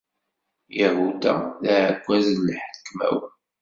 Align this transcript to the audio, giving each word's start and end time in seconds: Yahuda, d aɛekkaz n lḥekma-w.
Yahuda, 0.79 1.33
d 1.63 1.65
aɛekkaz 1.73 2.25
n 2.35 2.37
lḥekma-w. 2.47 3.17